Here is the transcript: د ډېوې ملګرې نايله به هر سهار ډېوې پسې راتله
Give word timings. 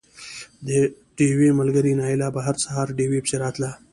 د 0.65 0.67
ډېوې 1.17 1.49
ملګرې 1.59 1.91
نايله 2.01 2.27
به 2.35 2.41
هر 2.47 2.55
سهار 2.63 2.87
ډېوې 2.97 3.19
پسې 3.23 3.35
راتله 3.43 3.71